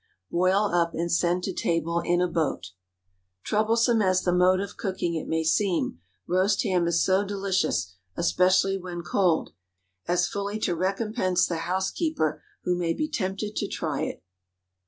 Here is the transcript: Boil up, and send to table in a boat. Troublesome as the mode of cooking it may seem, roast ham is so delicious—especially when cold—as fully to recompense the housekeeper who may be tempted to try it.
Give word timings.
Boil 0.31 0.63
up, 0.73 0.95
and 0.95 1.11
send 1.11 1.43
to 1.43 1.53
table 1.53 1.99
in 1.99 2.21
a 2.21 2.27
boat. 2.27 2.71
Troublesome 3.43 4.01
as 4.01 4.23
the 4.23 4.33
mode 4.33 4.59
of 4.59 4.75
cooking 4.75 5.13
it 5.13 5.27
may 5.27 5.43
seem, 5.43 5.99
roast 6.25 6.63
ham 6.63 6.87
is 6.87 7.05
so 7.05 7.23
delicious—especially 7.23 8.79
when 8.79 9.03
cold—as 9.03 10.27
fully 10.27 10.57
to 10.57 10.73
recompense 10.75 11.45
the 11.45 11.57
housekeeper 11.69 12.41
who 12.63 12.75
may 12.75 12.95
be 12.95 13.07
tempted 13.07 13.55
to 13.55 13.67
try 13.67 14.01
it. 14.01 14.23